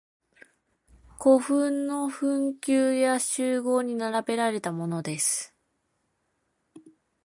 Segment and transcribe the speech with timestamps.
[1.19, 5.53] 古墳の墳丘や周濠に並べられたものです。